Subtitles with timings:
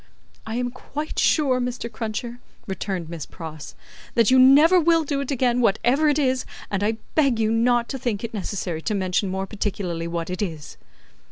[0.47, 1.87] "I am quite sure, Mr.
[1.87, 3.75] Cruncher," returned Miss Pross,
[4.15, 7.87] "that you never will do it again, whatever it is, and I beg you not
[7.89, 10.75] to think it necessary to mention more particularly what it is."